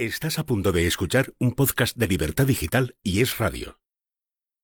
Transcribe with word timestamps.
Estás 0.00 0.38
a 0.38 0.46
punto 0.46 0.70
de 0.70 0.86
escuchar 0.86 1.32
un 1.40 1.50
podcast 1.50 1.96
de 1.96 2.06
Libertad 2.06 2.46
Digital 2.46 2.94
y 3.02 3.20
es 3.20 3.38
radio. 3.38 3.80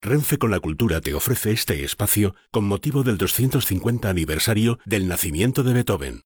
Renfe 0.01 0.37
con 0.37 0.49
la 0.49 0.61
Cultura 0.61 1.01
te 1.01 1.13
ofrece 1.13 1.51
este 1.51 1.83
espacio 1.83 2.35
con 2.51 2.63
motivo 2.63 3.03
del 3.03 3.17
250 3.17 4.07
aniversario 4.07 4.79
del 4.85 5.09
nacimiento 5.09 5.63
de 5.63 5.73
Beethoven. 5.73 6.21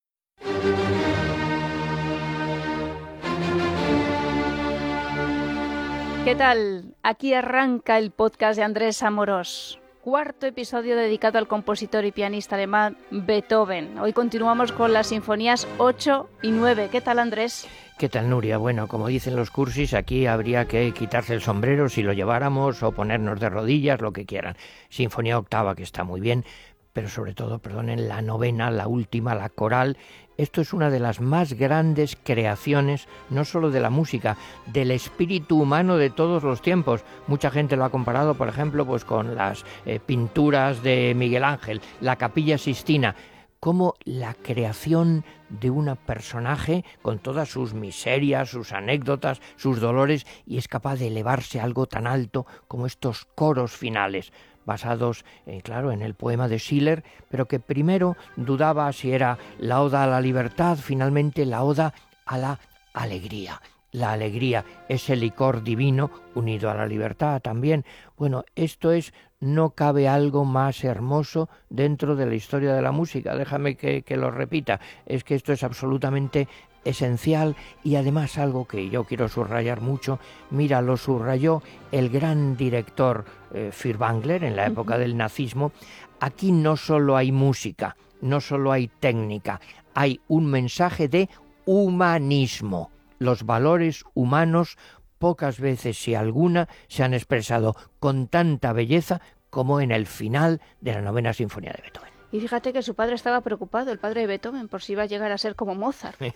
¿Qué 6.24 6.36
tal? 6.36 6.96
Aquí 7.02 7.34
arranca 7.34 7.98
el 7.98 8.12
podcast 8.12 8.58
de 8.58 8.64
Andrés 8.64 9.02
Amorós. 9.02 9.80
Cuarto 10.02 10.46
episodio 10.46 10.96
dedicado 10.96 11.40
al 11.40 11.48
compositor 11.48 12.06
y 12.06 12.12
pianista 12.12 12.56
alemán 12.56 12.96
Beethoven. 13.10 13.98
Hoy 13.98 14.14
continuamos 14.14 14.72
con 14.72 14.94
las 14.94 15.08
sinfonías 15.08 15.68
8 15.80 16.30
y 16.44 16.52
9. 16.52 16.90
¿Qué 16.92 17.02
tal, 17.02 17.18
Andrés? 17.18 17.68
¿Qué 18.00 18.08
tal, 18.08 18.30
Nuria? 18.30 18.58
Bueno, 18.58 18.88
como 18.88 19.10
dicen 19.10 19.36
los 19.36 19.52
cursis, 19.52 19.94
aquí 19.94 20.26
habría 20.26 20.70
que 20.70 20.94
quitarse 20.94 21.34
el 21.34 21.42
sombrero 21.42 21.90
si 21.90 22.02
lo 22.02 22.14
lleváramos 22.14 22.82
o 22.82 22.94
ponernos 22.94 23.42
de 23.42 23.50
rodillas, 23.50 24.00
lo 24.00 24.14
que 24.14 24.26
quieran. 24.26 24.56
Sinfonía 24.88 25.38
octava, 25.38 25.76
que 25.76 25.84
está 25.84 26.06
muy 26.06 26.22
bien, 26.22 26.46
pero 26.94 27.10
sobre 27.10 27.34
todo, 27.34 27.60
perdonen, 27.60 28.08
la 28.08 28.22
novena, 28.22 28.72
la 28.72 28.88
última, 28.88 29.36
la 29.36 29.50
coral. 29.50 29.98
Esto 30.38 30.62
es 30.62 30.72
una 30.72 30.90
de 30.90 31.02
las 31.02 31.20
más 31.20 31.56
grandes 31.56 32.18
creaciones, 32.24 33.10
no 33.30 33.44
solo 33.44 33.70
de 33.70 33.82
la 33.82 33.90
música, 33.90 34.38
del 34.68 34.92
espíritu 34.92 35.62
humano 35.62 35.98
de 35.98 36.10
todos 36.10 36.44
los 36.44 36.62
tiempos. 36.62 37.04
Mucha 37.28 37.52
gente 37.52 37.76
lo 37.76 37.84
ha 37.84 37.90
comparado, 37.90 38.36
por 38.36 38.48
ejemplo, 38.48 38.86
pues 38.86 39.04
con 39.04 39.36
las 39.36 39.66
eh, 39.86 40.00
pinturas 40.00 40.82
de 40.84 41.14
Miguel 41.18 41.44
Ángel, 41.44 41.82
la 42.00 42.16
Capilla 42.16 42.58
Sistina 42.58 43.14
como 43.60 43.96
la 44.06 44.34
creación 44.34 45.26
de 45.50 45.70
un 45.70 45.96
personaje 46.06 46.86
con 47.02 47.20
todas 47.20 47.50
sus 47.50 47.74
miserias, 47.74 48.50
sus 48.50 48.72
anécdotas, 48.72 49.42
sus 49.56 49.80
dolores, 49.80 50.26
y 50.46 50.58
es 50.58 50.68
capaz 50.68 50.98
de 50.98 51.08
elevarse 51.08 51.60
a 51.60 51.64
algo 51.64 51.86
tan 51.86 52.08
alto 52.08 52.46
como 52.68 52.86
estos 52.86 53.26
coros 53.36 53.72
finales, 53.72 54.32
basados, 54.66 55.26
eh, 55.46 55.62
claro, 55.62 55.92
en 55.92 56.02
el 56.02 56.14
poema 56.14 56.48
de 56.48 56.60
Schiller, 56.60 57.04
pero 57.30 57.48
que 57.48 57.60
primero 57.60 58.16
dudaba 58.36 58.92
si 58.94 59.12
era 59.12 59.38
la 59.58 59.82
oda 59.82 60.04
a 60.04 60.08
la 60.08 60.22
libertad, 60.22 60.78
finalmente 60.78 61.46
la 61.46 61.64
oda 61.64 61.94
a 62.26 62.38
la 62.38 62.60
alegría. 62.94 63.62
La 63.92 64.12
alegría, 64.12 64.64
ese 64.88 65.16
licor 65.16 65.64
divino 65.64 66.12
unido 66.36 66.70
a 66.70 66.76
la 66.76 66.86
libertad 66.86 67.42
también. 67.42 67.86
Bueno, 68.18 68.44
esto 68.56 68.92
es 68.92 69.14
no 69.40 69.72
cabe 69.72 70.08
algo 70.08 70.46
más 70.46 70.84
hermoso 70.84 71.50
dentro 71.70 72.16
de 72.16 72.26
la 72.26 72.36
historia 72.36 72.74
de 72.74 72.82
la 72.82 72.92
música. 72.92 73.36
Déjame 73.36 73.76
que, 73.76 74.04
lo 74.18 74.32
repita. 74.32 74.80
Es 75.06 75.24
que 75.24 75.36
esto 75.36 75.54
es 75.54 75.64
absolutamente 75.64 76.48
esencial 76.86 77.56
y 77.84 77.96
además 77.96 78.38
algo 78.38 78.66
que 78.66 78.90
yo 78.90 79.04
quiero 79.06 79.28
subrayar 79.28 79.82
mucho. 79.82 80.20
Mira, 80.50 80.82
lo 80.82 80.98
subrayó 80.98 81.62
el 81.92 82.10
gran 82.10 82.58
director 82.58 83.26
eh, 83.54 83.72
en 83.84 84.56
la 84.56 84.68
época 84.68 84.98
del 84.98 85.16
nazismo. 85.16 85.72
Aquí 86.20 86.52
no 86.52 86.76
solo 86.76 87.16
hay 87.16 87.32
música, 87.32 87.96
no 88.22 88.42
solo 88.42 88.72
hay 88.72 88.88
técnica, 88.88 89.62
hay 89.94 90.20
un 90.28 90.48
mensaje 90.48 91.08
de 91.08 91.30
humanismo. 91.66 92.92
Los 93.20 93.46
valores 93.46 94.06
humanos 94.14 94.78
pocas 95.20 95.60
veces, 95.60 95.98
si 95.98 96.16
alguna, 96.16 96.68
se 96.88 97.04
han 97.04 97.14
expresado 97.14 97.76
con 98.00 98.28
tanta 98.28 98.74
belleza 98.74 99.22
como 99.50 99.82
en 99.82 99.92
el 99.92 100.06
final 100.08 100.62
de 100.82 100.94
la 100.94 101.02
novena 101.02 101.34
sinfonía 101.34 101.74
de 101.74 101.84
Beethoven. 101.84 102.10
Y 102.32 102.40
fíjate 102.40 102.74
que 102.74 102.84
su 102.84 102.94
padre 102.94 103.16
estaba 103.16 103.42
preocupado, 103.42 103.92
el 103.92 103.98
padre 103.98 104.22
de 104.22 104.28
Beethoven, 104.28 104.68
por 104.68 104.84
si 104.84 104.92
iba 104.92 105.04
a 105.04 105.08
llegar 105.08 105.32
a 105.32 105.38
ser 105.38 105.56
como 105.56 105.76
Mozart. 105.76 106.20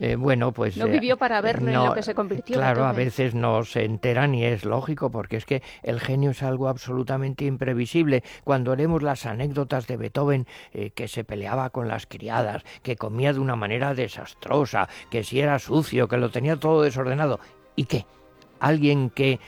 Eh, 0.00 0.16
bueno, 0.16 0.52
pues... 0.52 0.76
No 0.76 0.86
vivió 0.86 1.16
para 1.16 1.40
verlo 1.40 1.68
en 1.68 1.86
lo 1.86 1.94
que 1.94 2.02
se 2.02 2.14
convirtió. 2.14 2.56
Claro, 2.56 2.84
a 2.84 2.92
veces 2.92 3.34
no 3.34 3.64
se 3.64 3.84
enteran 3.84 4.34
y 4.34 4.44
es 4.44 4.64
lógico, 4.64 5.10
porque 5.10 5.36
es 5.36 5.44
que 5.44 5.62
el 5.82 6.00
genio 6.00 6.30
es 6.30 6.42
algo 6.42 6.68
absolutamente 6.68 7.44
imprevisible. 7.44 8.22
Cuando 8.44 8.74
leemos 8.74 9.02
las 9.02 9.26
anécdotas 9.26 9.86
de 9.86 9.96
Beethoven, 9.96 10.46
eh, 10.72 10.90
que 10.90 11.08
se 11.08 11.24
peleaba 11.24 11.70
con 11.70 11.88
las 11.88 12.06
criadas, 12.06 12.64
que 12.82 12.96
comía 12.96 13.32
de 13.32 13.38
una 13.38 13.56
manera 13.56 13.94
desastrosa, 13.94 14.88
que 15.10 15.22
si 15.22 15.40
era 15.40 15.58
sucio, 15.58 16.08
que 16.08 16.16
lo 16.16 16.30
tenía 16.30 16.56
todo 16.56 16.82
desordenado, 16.82 17.40
¿y 17.76 17.84
qué? 17.84 18.06
Alguien 18.60 19.10
que 19.10 19.40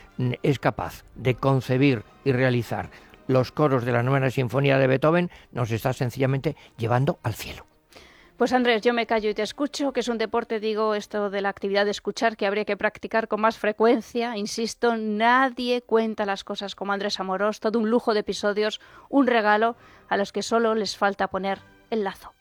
es 0.42 0.58
capaz 0.58 1.04
de 1.14 1.34
concebir 1.34 2.02
y 2.24 2.32
realizar 2.32 2.90
los 3.26 3.52
coros 3.52 3.84
de 3.84 3.92
la 3.92 4.02
novena 4.02 4.30
sinfonía 4.30 4.78
de 4.78 4.86
Beethoven 4.86 5.30
nos 5.52 5.70
está 5.70 5.92
sencillamente 5.92 6.56
llevando 6.76 7.18
al 7.22 7.34
cielo. 7.34 7.66
Pues 8.38 8.52
Andrés, 8.52 8.82
yo 8.82 8.94
me 8.94 9.06
callo 9.06 9.28
y 9.28 9.34
te 9.34 9.42
escucho, 9.42 9.92
que 9.92 9.98
es 9.98 10.06
un 10.06 10.16
deporte, 10.16 10.60
digo, 10.60 10.94
esto 10.94 11.28
de 11.28 11.40
la 11.40 11.48
actividad 11.48 11.84
de 11.84 11.90
escuchar 11.90 12.36
que 12.36 12.46
habría 12.46 12.64
que 12.64 12.76
practicar 12.76 13.26
con 13.26 13.40
más 13.40 13.58
frecuencia. 13.58 14.36
Insisto, 14.36 14.96
nadie 14.96 15.82
cuenta 15.82 16.24
las 16.24 16.44
cosas 16.44 16.76
como 16.76 16.92
Andrés 16.92 17.18
Amorós, 17.18 17.58
todo 17.58 17.80
un 17.80 17.90
lujo 17.90 18.14
de 18.14 18.20
episodios, 18.20 18.80
un 19.08 19.26
regalo 19.26 19.74
a 20.08 20.16
los 20.16 20.32
que 20.32 20.42
solo 20.42 20.76
les 20.76 20.96
falta 20.96 21.26
poner 21.26 21.58
el 21.90 22.04
lazo. 22.04 22.32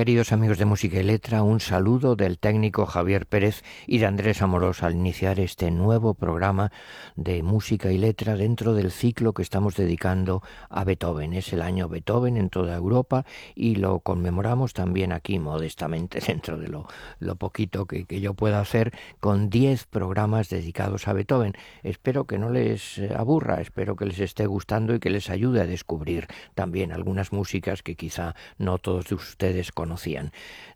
Queridos 0.00 0.32
amigos 0.32 0.56
de 0.56 0.64
Música 0.64 0.98
y 0.98 1.02
Letra, 1.02 1.42
un 1.42 1.60
saludo 1.60 2.16
del 2.16 2.38
técnico 2.38 2.86
Javier 2.86 3.26
Pérez 3.26 3.62
y 3.86 3.98
de 3.98 4.06
Andrés 4.06 4.40
Amorós 4.40 4.82
al 4.82 4.94
iniciar 4.94 5.38
este 5.38 5.70
nuevo 5.70 6.14
programa 6.14 6.72
de 7.16 7.42
Música 7.42 7.92
y 7.92 7.98
Letra 7.98 8.34
dentro 8.34 8.72
del 8.72 8.92
ciclo 8.92 9.34
que 9.34 9.42
estamos 9.42 9.76
dedicando 9.76 10.42
a 10.70 10.84
Beethoven. 10.84 11.34
Es 11.34 11.52
el 11.52 11.60
año 11.60 11.90
Beethoven 11.90 12.38
en 12.38 12.48
toda 12.48 12.74
Europa 12.76 13.26
y 13.54 13.74
lo 13.74 14.00
conmemoramos 14.00 14.72
también 14.72 15.12
aquí 15.12 15.38
modestamente 15.38 16.18
dentro 16.26 16.56
de 16.56 16.68
lo, 16.68 16.88
lo 17.18 17.36
poquito 17.36 17.84
que, 17.84 18.06
que, 18.06 18.22
yo 18.22 18.32
pueda 18.32 18.58
hacer 18.58 18.94
con 19.20 19.50
10 19.50 19.84
programas 19.84 20.48
dedicados 20.48 21.08
a 21.08 21.12
Beethoven. 21.12 21.52
Espero 21.82 22.24
que 22.24 22.38
no 22.38 22.48
les 22.48 22.98
aburra, 23.14 23.60
espero 23.60 23.96
que 23.96 24.06
les 24.06 24.20
esté 24.20 24.46
gustando 24.46 24.94
y 24.94 24.98
que 24.98 25.10
les 25.10 25.28
ayude 25.28 25.60
a 25.60 25.66
descubrir 25.66 26.26
también 26.54 26.90
algunas 26.90 27.34
músicas 27.34 27.82
que 27.82 27.96
quizá 27.96 28.34
no 28.56 28.78
todos 28.78 29.12
ustedes 29.12 29.72
conocen 29.72 29.89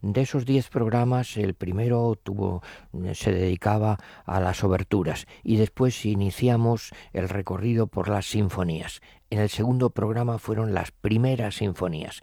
de 0.03 0.21
esos 0.21 0.45
diez 0.45 0.69
programas, 0.69 1.37
el 1.37 1.55
primero 1.55 2.19
tuvo, 2.23 2.63
se 3.13 3.33
dedicaba 3.33 3.99
a 4.25 4.41
las 4.41 4.65
oberturas 4.65 5.27
y 5.43 5.57
después 5.57 6.05
iniciamos 6.05 6.91
el 7.13 7.29
recorrido 7.29 7.87
por 7.87 8.09
las 8.09 8.27
sinfonías. 8.27 9.01
En 9.31 9.41
el 9.41 9.49
segundo 9.49 9.91
programa 9.91 10.39
fueron 10.39 10.75
las 10.75 10.91
primeras 10.91 11.57
sinfonías 11.57 12.23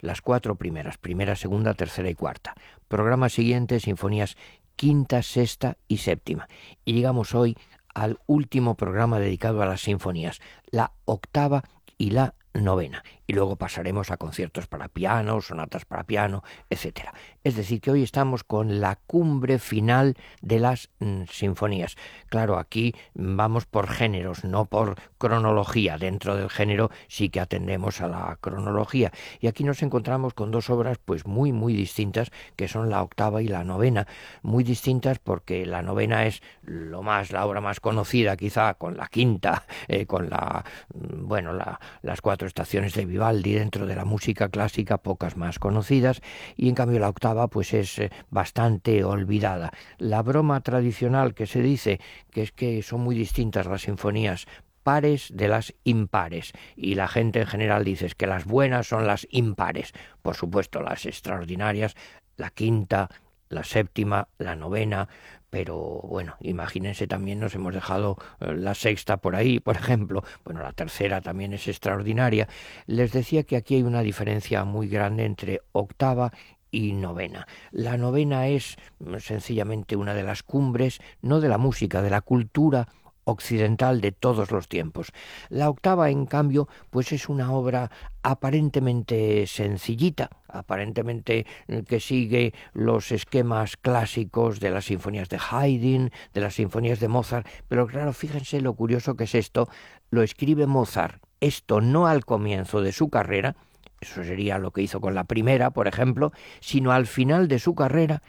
las 0.00 0.22
cuatro 0.22 0.54
primeras, 0.54 0.96
primera, 0.96 1.34
segunda, 1.34 1.74
tercera 1.74 2.08
y 2.08 2.14
cuarta. 2.14 2.54
Programa 2.86 3.28
siguiente, 3.28 3.80
sinfonías 3.80 4.36
quinta, 4.76 5.22
sexta 5.22 5.76
y 5.88 5.96
séptima. 5.96 6.48
Y 6.84 6.92
llegamos 6.92 7.34
hoy 7.34 7.56
al 7.94 8.20
último 8.26 8.76
programa 8.76 9.18
dedicado 9.18 9.60
a 9.60 9.66
las 9.66 9.80
sinfonías, 9.80 10.38
la 10.70 10.92
octava 11.04 11.64
y 11.96 12.10
la 12.10 12.34
novena 12.54 13.02
y 13.28 13.34
luego 13.34 13.56
pasaremos 13.56 14.10
a 14.10 14.16
conciertos 14.16 14.66
para 14.66 14.88
piano, 14.88 15.42
sonatas 15.42 15.84
para 15.84 16.04
piano, 16.04 16.42
etc. 16.70 17.10
Es 17.44 17.56
decir, 17.56 17.82
que 17.82 17.90
hoy 17.90 18.02
estamos 18.02 18.42
con 18.42 18.80
la 18.80 18.96
cumbre 19.06 19.58
final 19.58 20.16
de 20.40 20.58
las 20.58 20.88
mm, 20.98 21.24
sinfonías. 21.30 21.96
Claro, 22.30 22.58
aquí 22.58 22.94
vamos 23.12 23.66
por 23.66 23.86
géneros, 23.86 24.44
no 24.44 24.64
por 24.64 24.96
cronología. 25.18 25.98
Dentro 25.98 26.36
del 26.36 26.48
género 26.48 26.90
sí 27.06 27.28
que 27.28 27.40
atendemos 27.40 28.00
a 28.00 28.08
la 28.08 28.38
cronología. 28.40 29.12
Y 29.40 29.46
aquí 29.46 29.62
nos 29.62 29.82
encontramos 29.82 30.32
con 30.32 30.50
dos 30.50 30.70
obras 30.70 30.96
pues 30.96 31.26
muy 31.26 31.52
muy 31.52 31.74
distintas, 31.74 32.30
que 32.56 32.66
son 32.66 32.88
la 32.88 33.02
octava 33.02 33.42
y 33.42 33.48
la 33.48 33.62
novena. 33.62 34.06
Muy 34.40 34.64
distintas 34.64 35.18
porque 35.18 35.66
la 35.66 35.82
novena 35.82 36.24
es 36.24 36.42
lo 36.62 37.02
más 37.02 37.30
la 37.30 37.44
obra 37.44 37.60
más 37.60 37.80
conocida, 37.80 38.38
quizá 38.38 38.72
con 38.74 38.96
la 38.96 39.08
quinta, 39.08 39.66
eh, 39.88 40.06
con 40.06 40.30
la 40.30 40.64
mm, 40.94 41.28
bueno, 41.28 41.52
las 41.52 42.20
cuatro 42.22 42.48
estaciones 42.48 42.94
de 42.94 43.04
Vivaldi 43.18 43.54
dentro 43.54 43.84
de 43.84 43.96
la 43.96 44.04
música 44.04 44.48
clásica, 44.48 44.98
pocas 44.98 45.36
más 45.36 45.58
conocidas, 45.58 46.22
y 46.56 46.68
en 46.68 46.76
cambio 46.76 47.00
la 47.00 47.08
octava 47.08 47.48
pues 47.48 47.74
es 47.74 47.98
eh, 47.98 48.10
bastante 48.30 49.02
olvidada. 49.02 49.72
La 49.98 50.22
broma 50.22 50.60
tradicional 50.60 51.34
que 51.34 51.46
se 51.46 51.60
dice, 51.60 52.00
que 52.30 52.42
es 52.42 52.52
que 52.52 52.80
son 52.82 53.00
muy 53.00 53.16
distintas 53.16 53.66
las 53.66 53.82
sinfonías 53.82 54.46
pares 54.84 55.32
de 55.34 55.48
las 55.48 55.74
impares 55.82 56.52
y 56.76 56.94
la 56.94 57.08
gente 57.08 57.40
en 57.40 57.48
general 57.48 57.84
dice 57.84 58.08
que 58.16 58.28
las 58.28 58.44
buenas 58.44 58.86
son 58.86 59.04
las 59.04 59.26
impares, 59.30 59.92
por 60.22 60.36
supuesto 60.36 60.80
las 60.80 61.04
extraordinarias, 61.04 61.96
la 62.36 62.50
quinta, 62.50 63.10
la 63.48 63.64
séptima, 63.64 64.28
la 64.38 64.56
novena, 64.56 65.08
pero 65.50 65.76
bueno, 66.02 66.36
imagínense 66.40 67.06
también 67.06 67.40
nos 67.40 67.54
hemos 67.54 67.72
dejado 67.72 68.16
eh, 68.40 68.54
la 68.54 68.74
sexta 68.74 69.16
por 69.16 69.34
ahí, 69.34 69.60
por 69.60 69.76
ejemplo, 69.76 70.22
bueno, 70.44 70.62
la 70.62 70.72
tercera 70.72 71.20
también 71.20 71.52
es 71.52 71.68
extraordinaria. 71.68 72.48
Les 72.86 73.12
decía 73.12 73.44
que 73.44 73.56
aquí 73.56 73.76
hay 73.76 73.82
una 73.82 74.02
diferencia 74.02 74.64
muy 74.64 74.88
grande 74.88 75.24
entre 75.24 75.62
octava 75.72 76.32
y 76.70 76.92
novena. 76.92 77.46
La 77.70 77.96
novena 77.96 78.48
es 78.48 78.76
mm, 78.98 79.16
sencillamente 79.18 79.96
una 79.96 80.14
de 80.14 80.22
las 80.22 80.42
cumbres, 80.42 81.00
no 81.22 81.40
de 81.40 81.48
la 81.48 81.58
música, 81.58 82.02
de 82.02 82.10
la 82.10 82.20
cultura 82.20 82.88
occidental 83.28 84.00
de 84.00 84.12
todos 84.12 84.50
los 84.50 84.68
tiempos. 84.68 85.12
La 85.50 85.68
octava, 85.68 86.10
en 86.10 86.26
cambio, 86.26 86.68
pues 86.90 87.12
es 87.12 87.28
una 87.28 87.52
obra 87.52 87.90
aparentemente 88.22 89.46
sencillita, 89.46 90.30
aparentemente 90.48 91.46
eh, 91.68 91.84
que 91.86 92.00
sigue 92.00 92.54
los 92.72 93.12
esquemas 93.12 93.76
clásicos 93.76 94.60
de 94.60 94.70
las 94.70 94.86
sinfonías 94.86 95.28
de 95.28 95.38
Haydn, 95.38 96.10
de 96.32 96.40
las 96.40 96.54
sinfonías 96.54 97.00
de 97.00 97.08
Mozart, 97.08 97.46
pero 97.68 97.86
claro, 97.86 98.12
fíjense 98.12 98.60
lo 98.60 98.74
curioso 98.74 99.14
que 99.14 99.24
es 99.24 99.34
esto, 99.34 99.68
lo 100.10 100.22
escribe 100.22 100.66
Mozart, 100.66 101.22
esto 101.40 101.80
no 101.80 102.06
al 102.06 102.24
comienzo 102.24 102.80
de 102.80 102.92
su 102.92 103.10
carrera, 103.10 103.56
eso 104.00 104.22
sería 104.24 104.58
lo 104.58 104.70
que 104.70 104.82
hizo 104.82 105.00
con 105.00 105.14
la 105.14 105.24
primera, 105.24 105.70
por 105.70 105.88
ejemplo, 105.88 106.32
sino 106.60 106.92
al 106.92 107.06
final 107.06 107.48
de 107.48 107.58
su 107.58 107.74
carrera, 107.74 108.22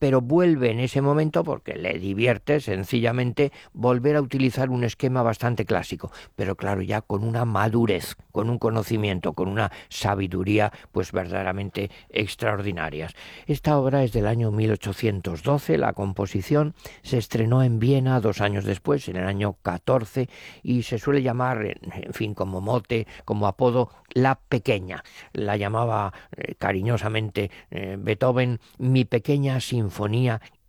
pero 0.00 0.20
vuelve 0.20 0.70
en 0.70 0.80
ese 0.80 1.02
momento 1.02 1.44
porque 1.44 1.76
le 1.76 1.98
divierte 2.00 2.58
sencillamente 2.58 3.52
volver 3.72 4.16
a 4.16 4.22
utilizar 4.22 4.70
un 4.70 4.82
esquema 4.82 5.22
bastante 5.22 5.64
clásico, 5.64 6.10
pero 6.34 6.56
claro, 6.56 6.82
ya 6.82 7.02
con 7.02 7.22
una 7.22 7.44
madurez, 7.44 8.16
con 8.32 8.50
un 8.50 8.58
conocimiento, 8.58 9.34
con 9.34 9.46
una 9.48 9.70
sabiduría 9.88 10.72
pues 10.90 11.12
verdaderamente 11.12 11.90
extraordinarias. 12.08 13.14
Esta 13.46 13.78
obra 13.78 14.02
es 14.02 14.12
del 14.12 14.26
año 14.26 14.50
1812, 14.50 15.78
la 15.78 15.92
composición 15.92 16.74
se 17.02 17.18
estrenó 17.18 17.62
en 17.62 17.78
Viena 17.78 18.20
dos 18.20 18.40
años 18.40 18.64
después, 18.64 19.06
en 19.08 19.16
el 19.16 19.26
año 19.26 19.56
14, 19.62 20.30
y 20.62 20.82
se 20.82 20.98
suele 20.98 21.22
llamar, 21.22 21.62
en 21.66 22.14
fin, 22.14 22.32
como 22.32 22.62
mote, 22.62 23.06
como 23.26 23.46
apodo, 23.46 23.90
la 24.12 24.40
pequeña. 24.40 25.04
La 25.32 25.56
llamaba 25.56 26.12
eh, 26.34 26.54
cariñosamente 26.56 27.50
eh, 27.70 27.96
Beethoven 27.98 28.60
mi 28.78 29.04
pequeña 29.04 29.60
sinfonía 29.60 29.89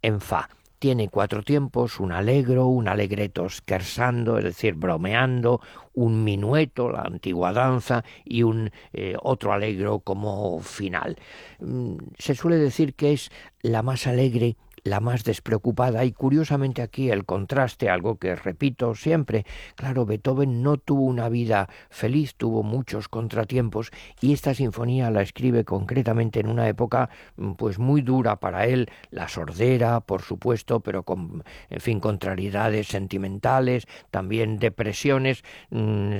en 0.01 0.21
fa. 0.21 0.49
Tiene 0.79 1.09
cuatro 1.09 1.43
tiempos, 1.43 1.99
un 1.99 2.11
alegro, 2.11 2.65
un 2.65 2.87
alegreto 2.87 3.47
scherzando, 3.47 4.39
es 4.39 4.43
decir, 4.43 4.73
bromeando, 4.73 5.61
un 5.93 6.23
minueto, 6.23 6.89
la 6.89 7.03
antigua 7.03 7.53
danza, 7.53 8.03
y 8.25 8.41
un 8.41 8.71
eh, 8.91 9.15
otro 9.21 9.53
alegro 9.53 9.99
como 9.99 10.59
final. 10.59 11.17
Mm, 11.59 11.97
se 12.17 12.33
suele 12.33 12.57
decir 12.57 12.95
que 12.95 13.13
es 13.13 13.29
la 13.61 13.83
más 13.83 14.07
alegre 14.07 14.57
la 14.83 14.99
más 14.99 15.23
despreocupada 15.23 16.05
y 16.05 16.11
curiosamente 16.11 16.81
aquí 16.81 17.09
el 17.09 17.25
contraste, 17.25 17.89
algo 17.89 18.17
que 18.17 18.35
repito 18.35 18.95
siempre, 18.95 19.45
claro, 19.75 20.05
Beethoven 20.05 20.63
no 20.63 20.77
tuvo 20.77 21.03
una 21.03 21.29
vida 21.29 21.69
feliz, 21.89 22.35
tuvo 22.35 22.63
muchos 22.63 23.07
contratiempos 23.07 23.91
y 24.19 24.33
esta 24.33 24.53
sinfonía 24.53 25.11
la 25.11 25.21
escribe 25.21 25.65
concretamente 25.65 26.39
en 26.39 26.47
una 26.47 26.67
época 26.67 27.09
mm, 27.37 27.53
pues 27.53 27.79
muy 27.79 28.01
dura 28.01 28.37
para 28.37 28.65
él, 28.65 28.89
la 29.11 29.27
sordera, 29.27 29.99
por 29.99 30.21
supuesto, 30.21 30.79
pero 30.79 31.03
con 31.03 31.43
en 31.69 31.79
fin, 31.79 31.99
contrariedades 31.99 32.87
sentimentales, 32.87 33.87
también 34.09 34.59
depresiones, 34.59 35.43
mm, 35.69 36.17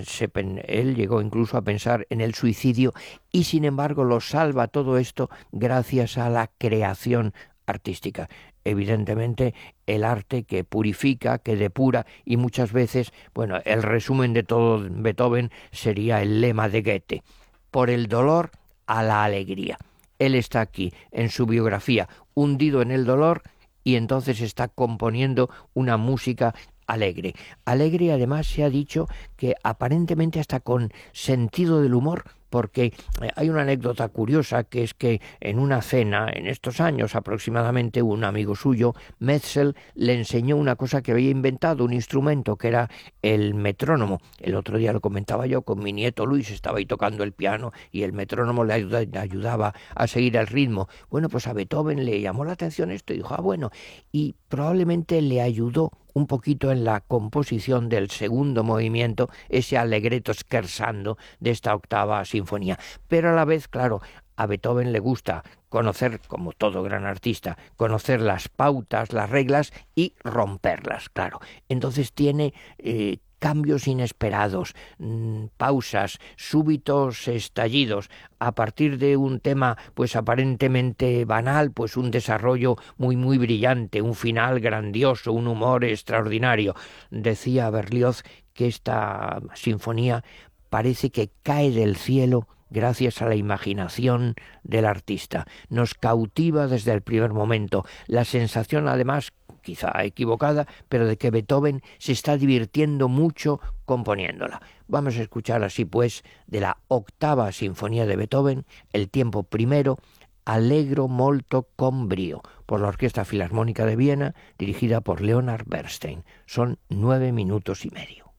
él 0.68 0.96
llegó 0.96 1.22
incluso 1.22 1.58
a 1.58 1.62
pensar 1.64 2.06
en 2.10 2.22
el 2.22 2.34
suicidio 2.34 2.94
y 3.32 3.46
sin 3.46 3.66
embargo 3.66 4.04
lo 4.04 4.20
salva 4.20 4.68
todo 4.68 4.98
esto 4.98 5.30
gracias 5.52 6.18
a 6.18 6.30
la 6.30 6.50
creación 6.58 7.34
artística 7.66 8.30
evidentemente 8.64 9.54
el 9.88 10.04
arte 10.04 10.44
que 10.44 10.64
purifica, 10.64 11.40
que 11.40 11.56
depura 11.56 12.06
y 12.26 12.38
muchas 12.38 12.72
veces, 12.72 13.12
bueno, 13.34 13.60
el 13.66 13.84
resumen 13.84 14.34
de 14.34 14.44
todo 14.44 14.86
Beethoven 14.90 15.52
sería 15.72 16.22
el 16.22 16.42
lema 16.42 16.70
de 16.70 16.82
Goethe, 16.82 17.24
por 17.72 17.90
el 17.90 18.08
dolor 18.08 18.52
a 18.86 19.04
la 19.04 19.24
alegría. 19.24 19.78
Él 20.20 20.36
está 20.36 20.62
aquí 20.62 20.94
en 21.12 21.30
su 21.30 21.46
biografía, 21.46 22.08
hundido 22.34 22.82
en 22.82 22.92
el 22.92 23.06
dolor 23.06 23.42
y 23.84 23.96
entonces 23.96 24.42
está 24.42 24.68
componiendo 24.68 25.50
una 25.74 25.98
música 25.98 26.54
alegre. 26.86 27.34
Alegre 27.66 28.12
además 28.12 28.48
se 28.48 28.64
ha 28.64 28.70
dicho 28.70 29.08
que 29.38 29.56
aparentemente 29.64 30.40
hasta 30.40 30.60
con 30.60 30.92
sentido 31.14 31.82
del 31.82 31.94
humor, 31.94 32.26
porque 32.52 32.94
eh, 33.22 33.32
hay 33.36 33.50
una 33.50 33.64
anécdota 33.64 34.10
curiosa 34.10 34.66
que 34.66 34.84
es 34.84 34.94
que 34.94 35.22
en 35.40 35.58
una 35.58 35.82
cena, 35.82 36.30
en 36.32 36.46
estos 36.46 36.80
años 36.80 37.16
aproximadamente, 37.16 38.04
un 38.04 38.24
amigo 38.24 38.56
suyo, 38.56 38.94
Metzel, 39.18 39.76
le 39.96 40.14
enseñó 40.14 40.58
una 40.58 40.76
cosa 40.76 41.02
que 41.02 41.14
había 41.14 41.32
inventado, 41.32 41.84
un 41.84 41.94
instrumento 41.94 42.58
que 42.58 42.68
era 42.68 42.90
el 43.24 43.56
metrónomo. 43.56 44.20
El 44.40 44.56
otro 44.56 44.78
día 44.78 44.94
lo 44.94 45.00
comentaba 45.00 45.48
yo 45.48 45.64
con 45.64 45.80
mi 45.80 45.94
nieto 45.94 46.26
Luis, 46.26 46.52
estaba 46.52 46.78
ahí 46.78 46.86
tocando 46.86 47.24
el 47.24 47.32
piano 47.32 47.72
y 47.92 48.04
el 48.04 48.14
metrónomo 48.14 48.66
le, 48.66 48.74
ayudaba 48.74 49.74
a 49.96 50.08
seguir 50.08 50.36
el 50.36 50.48
ritmo. 50.48 50.90
Bueno, 51.10 51.30
pues 51.30 51.48
a 51.48 51.54
Beethoven 51.54 52.06
le 52.06 52.20
llamó 52.20 52.44
la 52.44 52.52
atención 52.52 52.92
esto 52.92 53.14
y 53.14 53.18
dijo, 53.18 53.34
ah, 53.34 53.42
bueno, 53.42 53.72
y 54.12 54.36
probablemente 54.50 55.22
le 55.22 55.42
ayudó 55.42 55.92
un 56.14 56.28
poquito 56.28 56.72
en 56.72 56.84
la 56.84 57.02
composición 57.02 57.90
del 57.90 58.10
segundo 58.10 58.64
movimiento, 58.64 59.30
ese 59.50 59.78
alegreto 59.78 60.34
scherzando 60.34 61.18
de 61.40 61.52
esta 61.52 61.76
octava 61.76 62.24
sinfonía. 62.26 62.80
Pero 63.08 63.30
a 63.30 63.34
la 63.34 63.46
vez, 63.46 63.68
claro, 63.68 64.02
a 64.36 64.46
Beethoven 64.48 64.92
le 64.92 65.00
gusta 65.00 65.44
conocer, 65.70 66.20
como 66.28 66.52
todo 66.52 66.84
gran 66.84 67.06
artista, 67.06 67.58
conocer 67.76 68.22
las 68.22 68.50
pautas, 68.50 69.14
las 69.14 69.30
reglas 69.30 69.72
y 69.96 70.16
romperlas, 70.24 71.10
claro. 71.10 71.40
Entonces 71.70 72.12
tiene 72.12 72.54
eh, 72.78 73.20
cambios 73.42 73.88
inesperados, 73.88 74.76
mm, 75.00 75.46
pausas, 75.58 76.20
súbitos 76.38 77.28
estallidos, 77.28 78.12
a 78.38 78.52
partir 78.54 79.00
de 79.00 79.18
un 79.18 79.40
tema 79.40 79.78
pues 79.96 80.16
aparentemente 80.16 81.26
banal, 81.26 81.72
pues 81.72 81.98
un 81.98 82.12
desarrollo 82.12 82.78
muy 82.98 83.16
muy 83.16 83.40
brillante, 83.40 84.04
un 84.04 84.14
final 84.14 84.60
grandioso, 84.60 85.34
un 85.34 85.48
humor 85.48 85.84
extraordinario. 85.84 86.76
Decía 87.10 87.72
Berlioz 87.72 88.22
que 88.54 88.68
esta 88.68 89.42
sinfonía 89.56 90.24
parece 90.70 91.10
que 91.10 91.32
cae 91.42 91.72
del 91.72 91.96
cielo 91.96 92.48
gracias 92.72 93.22
a 93.22 93.28
la 93.28 93.36
imaginación 93.36 94.36
del 94.64 94.86
artista. 94.86 95.46
Nos 95.70 95.94
cautiva 95.94 96.68
desde 96.68 96.94
el 96.94 97.02
primer 97.02 97.34
momento. 97.34 97.86
La 98.08 98.24
sensación, 98.24 98.88
además, 98.88 99.32
quizá 99.62 99.92
equivocada, 100.04 100.68
pero 100.90 101.08
de 101.08 101.18
que 101.18 101.32
Beethoven 101.32 101.82
se 101.98 102.12
está 102.12 102.38
divirtiendo 102.38 103.08
mucho 103.08 103.60
componiéndola. 103.86 104.62
Vamos 104.88 105.18
a 105.18 105.22
escuchar 105.22 105.64
así 105.64 105.86
pues 105.86 106.24
de 106.48 106.60
la 106.60 106.78
octava 106.88 107.52
sinfonía 107.52 108.06
de 108.06 108.16
Beethoven, 108.16 108.66
el 108.92 109.10
tiempo 109.10 109.44
primero, 109.44 109.98
Allegro 110.44 111.08
molto 111.08 111.68
con 111.76 112.10
brio, 112.10 112.42
por 112.66 112.82
la 112.82 112.88
Orquesta 112.88 113.26
Filarmónica 113.26 113.86
de 113.86 113.96
Viena, 113.96 114.36
dirigida 114.58 115.02
por 115.02 115.22
Leonard 115.22 115.66
Bernstein. 115.68 116.24
Son 116.46 116.80
nueve 116.90 117.32
minutos 117.32 117.86
y 117.86 117.92
medio. 117.92 118.32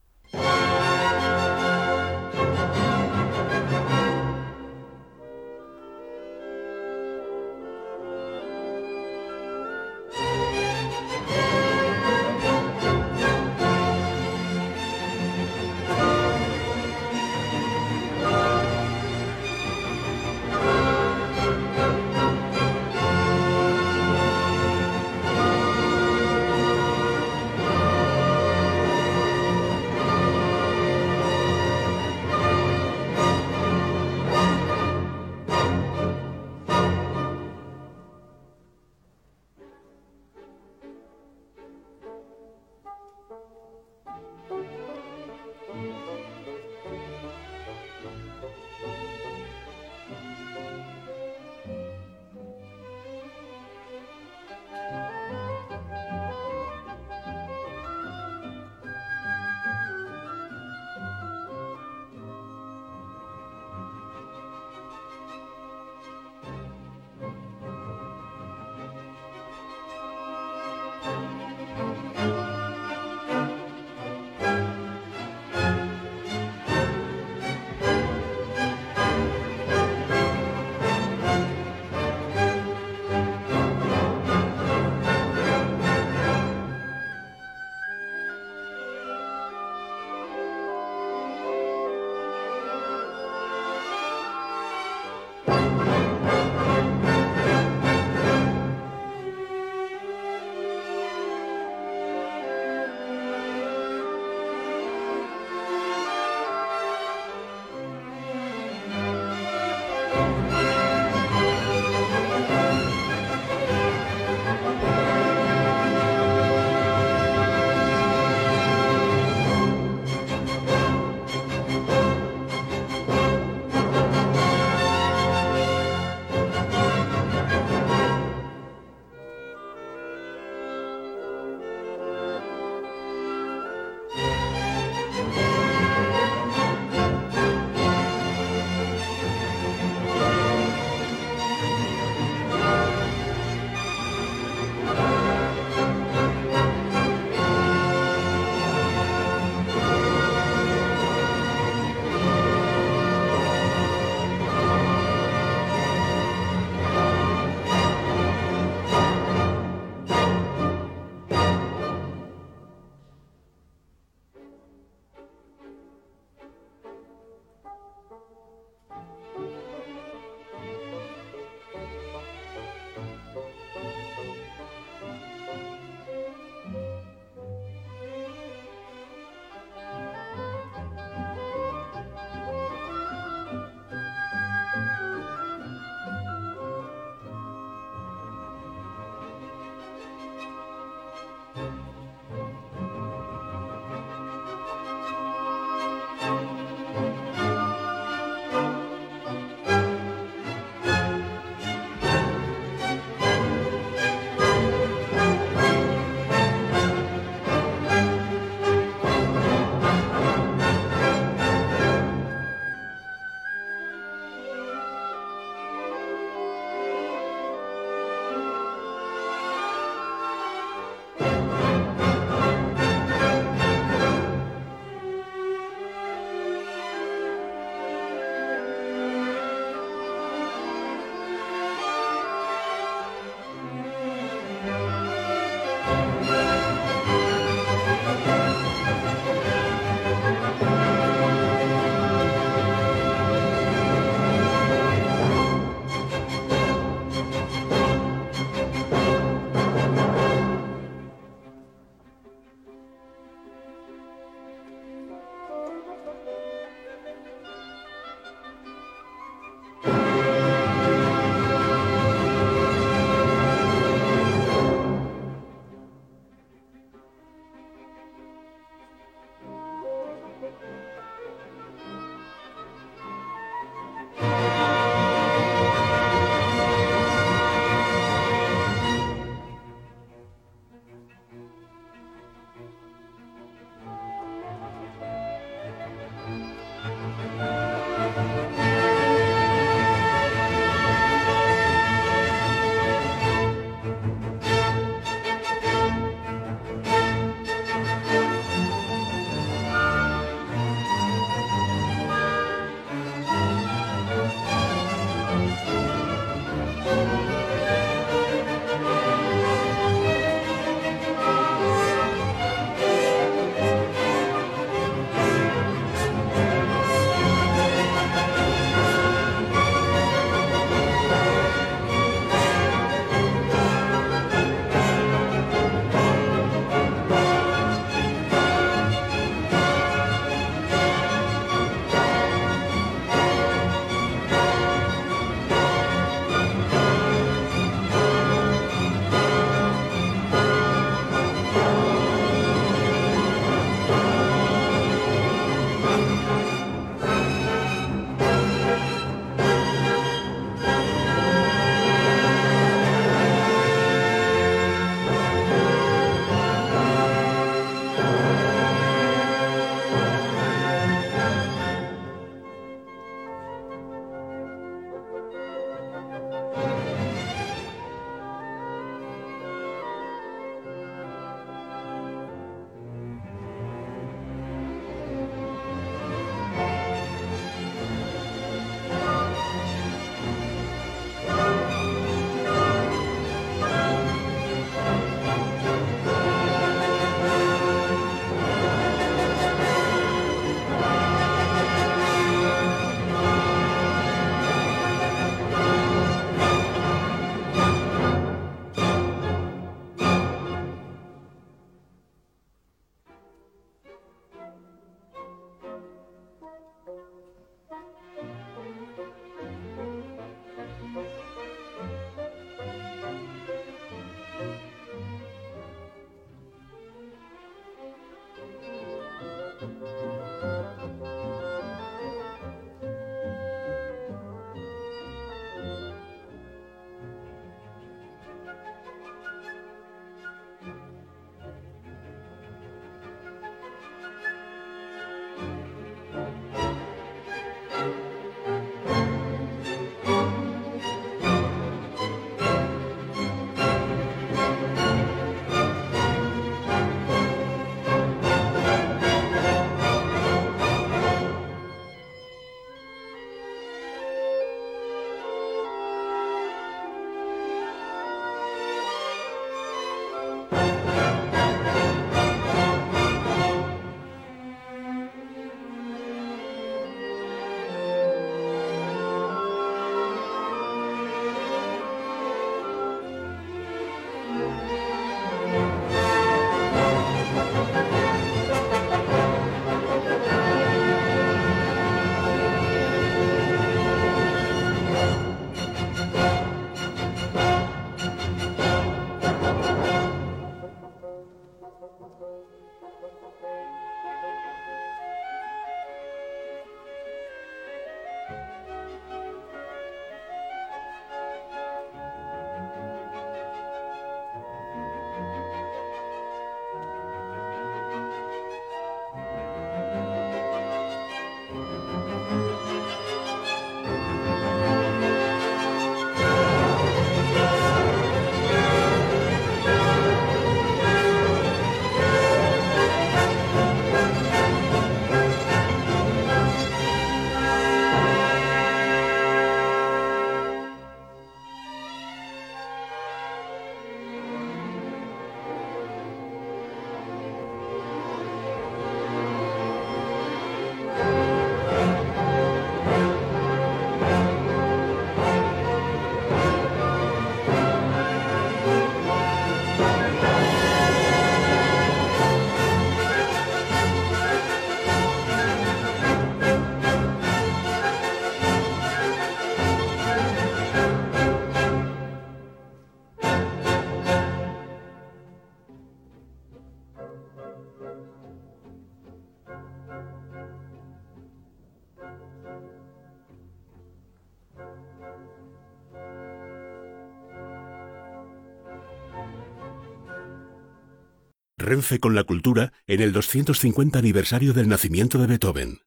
Con 582.00 582.14
la 582.14 582.24
cultura 582.24 582.74
en 582.86 583.00
el 583.00 583.12
250 583.12 583.98
aniversario 583.98 584.52
del 584.52 584.68
nacimiento 584.68 585.16
de 585.16 585.26
Beethoven. 585.26 585.78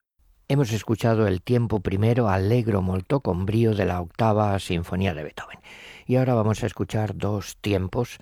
Hemos 0.47 0.71
escuchado 0.71 1.27
el 1.27 1.43
tiempo 1.43 1.79
primero 1.79 2.27
allegro 2.27 2.81
molto 2.81 3.19
con 3.19 3.45
brío 3.45 3.75
de 3.75 3.85
la 3.85 4.01
octava 4.01 4.57
sinfonía 4.57 5.13
de 5.13 5.21
Beethoven. 5.21 5.59
Y 6.07 6.15
ahora 6.15 6.33
vamos 6.33 6.63
a 6.63 6.65
escuchar 6.65 7.15
dos 7.15 7.57
tiempos 7.61 8.17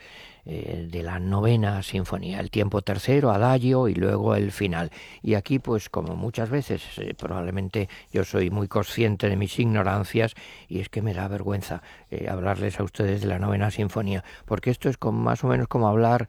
eh, 0.46 0.88
de 0.92 1.04
la 1.04 1.20
novena 1.20 1.82
sinfonía, 1.84 2.42
el 2.42 2.52
tiempo 2.52 2.82
tercero, 2.82 3.32
adagio 3.32 3.88
y 3.88 3.96
luego 3.96 4.36
el 4.36 4.52
final. 4.52 4.92
Y 5.22 5.36
aquí, 5.36 5.60
pues 5.60 5.90
como 5.90 6.18
muchas 6.18 6.50
veces, 6.50 6.84
eh, 6.98 7.14
probablemente 7.14 7.88
yo 8.12 8.26
soy 8.26 8.50
muy 8.50 8.68
consciente 8.68 9.30
de 9.30 9.38
mis 9.38 9.58
ignorancias 9.58 10.34
y 10.68 10.80
es 10.80 10.90
que 10.90 11.02
me 11.02 11.14
da 11.14 11.30
vergüenza 11.30 11.82
eh, 12.12 12.28
hablarles 12.30 12.80
a 12.80 12.84
ustedes 12.84 13.22
de 13.22 13.28
la 13.28 13.40
novena 13.40 13.72
sinfonía, 13.72 14.26
porque 14.46 14.70
esto 14.70 14.90
es 14.90 14.98
como, 14.98 15.20
más 15.20 15.46
o 15.46 15.48
menos 15.48 15.70
como 15.70 15.88
hablar 15.88 16.28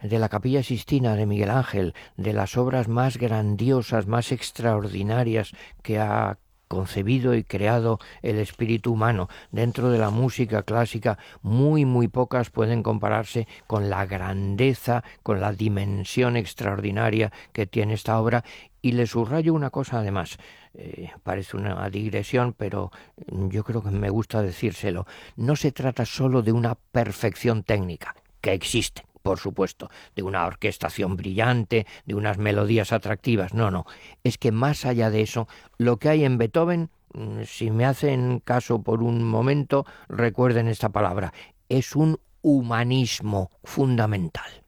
de 0.00 0.18
la 0.20 0.28
capilla 0.28 0.62
Sistina 0.62 1.16
de 1.16 1.26
Miguel 1.26 1.50
Ángel, 1.50 1.94
de 2.16 2.32
las 2.32 2.56
obras 2.56 2.86
más 2.86 3.16
grandiosas, 3.16 4.06
más 4.06 4.30
extraordinarias 4.30 5.52
que 5.82 5.98
ha 5.98 6.38
concebido 6.68 7.34
y 7.34 7.44
creado 7.44 7.98
el 8.22 8.38
espíritu 8.38 8.92
humano. 8.92 9.28
Dentro 9.50 9.90
de 9.90 9.98
la 9.98 10.10
música 10.10 10.62
clásica, 10.62 11.18
muy, 11.42 11.84
muy 11.84 12.08
pocas 12.08 12.50
pueden 12.50 12.82
compararse 12.82 13.46
con 13.66 13.90
la 13.90 14.06
grandeza, 14.06 15.04
con 15.22 15.40
la 15.40 15.52
dimensión 15.52 16.36
extraordinaria 16.36 17.32
que 17.52 17.66
tiene 17.66 17.94
esta 17.94 18.20
obra. 18.20 18.44
Y 18.82 18.92
le 18.92 19.06
subrayo 19.06 19.52
una 19.52 19.70
cosa 19.70 19.98
además, 19.98 20.38
eh, 20.74 21.10
parece 21.22 21.56
una 21.56 21.88
digresión, 21.90 22.54
pero 22.56 22.92
yo 23.26 23.64
creo 23.64 23.82
que 23.82 23.90
me 23.90 24.10
gusta 24.10 24.42
decírselo. 24.42 25.06
No 25.36 25.56
se 25.56 25.72
trata 25.72 26.04
solo 26.04 26.42
de 26.42 26.52
una 26.52 26.74
perfección 26.74 27.62
técnica, 27.62 28.14
que 28.40 28.52
existe, 28.52 29.04
por 29.26 29.40
supuesto, 29.40 29.90
de 30.14 30.22
una 30.22 30.46
orquestación 30.46 31.16
brillante, 31.16 31.84
de 32.04 32.14
unas 32.14 32.38
melodías 32.38 32.92
atractivas. 32.92 33.54
No, 33.54 33.72
no. 33.72 33.84
Es 34.22 34.38
que 34.38 34.52
más 34.52 34.84
allá 34.84 35.10
de 35.10 35.22
eso, 35.22 35.48
lo 35.78 35.96
que 35.96 36.10
hay 36.10 36.24
en 36.24 36.38
Beethoven, 36.38 36.90
mm, 37.12 37.42
si 37.44 37.72
me 37.72 37.86
hacen 37.86 38.38
caso 38.38 38.82
por 38.82 39.02
un 39.02 39.24
momento, 39.24 39.84
recuerden 40.08 40.68
esta 40.68 40.90
palabra, 40.90 41.32
es 41.68 41.96
un 41.96 42.20
humanismo 42.40 43.50
fundamental. 43.64 44.62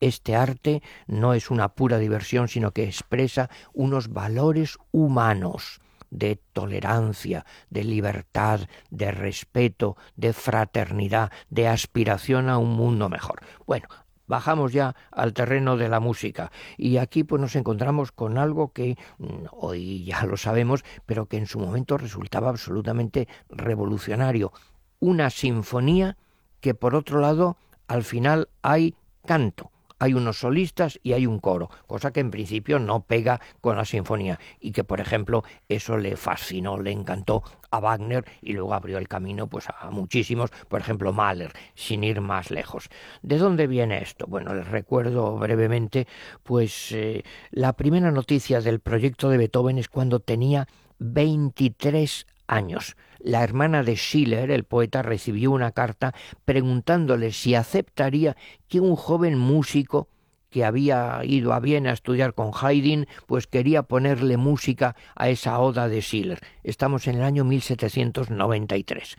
Este 0.00 0.34
arte 0.34 0.82
no 1.06 1.32
es 1.32 1.48
una 1.48 1.68
pura 1.68 1.98
diversión, 1.98 2.48
sino 2.48 2.72
que 2.72 2.82
expresa 2.82 3.48
unos 3.74 4.08
valores 4.08 4.76
humanos 4.90 5.79
de 6.10 6.36
tolerancia, 6.52 7.46
de 7.70 7.84
libertad, 7.84 8.60
de 8.90 9.10
respeto, 9.10 9.96
de 10.16 10.32
fraternidad, 10.32 11.32
de 11.48 11.68
aspiración 11.68 12.48
a 12.48 12.58
un 12.58 12.70
mundo 12.70 13.08
mejor. 13.08 13.40
Bueno, 13.66 13.88
bajamos 14.30 14.72
ya 14.72 14.94
al 15.10 15.34
terreno 15.34 15.76
de 15.76 15.88
la 15.88 16.00
música. 16.00 16.50
Y 16.78 16.96
aquí 16.96 17.24
pues 17.24 17.40
nos 17.40 17.56
encontramos 17.56 18.12
con 18.12 18.38
algo 18.38 18.72
que 18.72 18.96
mm, 19.18 19.46
hoy 19.52 20.04
ya 20.04 20.24
lo 20.24 20.36
sabemos, 20.36 20.84
pero 21.04 21.26
que 21.26 21.36
en 21.36 21.46
su 21.46 21.58
momento 21.58 21.98
resultaba 21.98 22.48
absolutamente 22.48 23.28
revolucionario, 23.48 24.52
una 25.00 25.30
sinfonía 25.30 26.16
que 26.60 26.74
por 26.74 26.94
otro 26.94 27.20
lado 27.20 27.56
al 27.88 28.04
final 28.04 28.48
hay 28.62 28.94
canto, 29.26 29.72
hay 30.00 30.14
unos 30.14 30.38
solistas 30.38 30.98
y 31.02 31.12
hay 31.12 31.26
un 31.26 31.38
coro, 31.38 31.70
cosa 31.86 32.12
que 32.12 32.20
en 32.20 32.30
principio 32.30 32.78
no 32.78 33.04
pega 33.04 33.40
con 33.60 33.76
la 33.76 33.84
sinfonía 33.84 34.40
y 34.58 34.72
que 34.72 34.82
por 34.82 35.00
ejemplo 35.00 35.44
eso 35.68 35.96
le 35.96 36.16
fascinó, 36.16 36.78
le 36.78 36.90
encantó 36.90 37.44
a 37.70 37.78
Wagner 37.78 38.24
y 38.42 38.54
luego 38.54 38.74
abrió 38.74 38.98
el 38.98 39.06
camino 39.06 39.46
pues 39.46 39.68
a 39.68 39.90
muchísimos, 39.90 40.50
por 40.68 40.80
ejemplo 40.80 41.12
Mahler, 41.12 41.52
sin 41.74 42.02
ir 42.02 42.20
más 42.20 42.50
lejos. 42.50 42.88
¿De 43.22 43.38
dónde 43.38 43.66
viene 43.66 44.02
esto? 44.02 44.26
Bueno, 44.26 44.54
les 44.54 44.66
recuerdo 44.66 45.36
brevemente 45.36 46.08
pues 46.42 46.92
eh, 46.92 47.22
la 47.50 47.74
primera 47.74 48.10
noticia 48.10 48.60
del 48.60 48.80
proyecto 48.80 49.28
de 49.28 49.36
Beethoven 49.36 49.78
es 49.78 49.88
cuando 49.88 50.20
tenía 50.20 50.66
23 50.98 52.26
años. 52.46 52.96
La 53.22 53.44
hermana 53.44 53.82
de 53.82 53.96
Schiller, 53.96 54.50
el 54.50 54.64
poeta, 54.64 55.02
recibió 55.02 55.50
una 55.50 55.72
carta 55.72 56.14
preguntándole 56.44 57.32
si 57.32 57.54
aceptaría 57.54 58.36
que 58.66 58.80
un 58.80 58.96
joven 58.96 59.38
músico 59.38 60.08
que 60.48 60.64
había 60.64 61.20
ido 61.24 61.52
a 61.52 61.60
Viena 61.60 61.90
a 61.90 61.94
estudiar 61.94 62.34
con 62.34 62.50
Haydn, 62.52 63.06
pues 63.26 63.46
quería 63.46 63.84
ponerle 63.84 64.36
música 64.36 64.96
a 65.14 65.28
esa 65.28 65.60
oda 65.60 65.88
de 65.88 66.00
Schiller. 66.00 66.40
Estamos 66.64 67.06
en 67.06 67.16
el 67.16 67.22
año 67.22 67.44
1793. 67.44 69.16